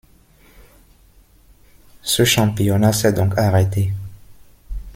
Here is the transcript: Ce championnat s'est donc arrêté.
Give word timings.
Ce 2.01 2.23
championnat 2.25 2.91
s'est 2.91 3.13
donc 3.13 3.37
arrêté. 3.37 3.93